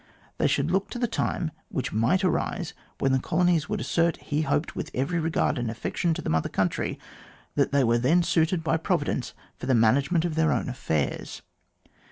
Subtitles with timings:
[0.39, 4.41] They should look to the time which might arise when the colonies would assert, he
[4.41, 6.97] hoped with every regard and affection to the Mother Country,
[7.53, 11.43] that they were then suited by Providence for the management of their own affairs.